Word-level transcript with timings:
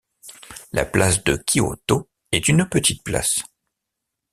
La 0.71 0.83
place 0.85 1.23
de 1.23 1.35
Kyōto 1.37 2.07
est 2.31 2.47
une 2.47 2.67
petite 2.67 3.03
place. 3.03 3.37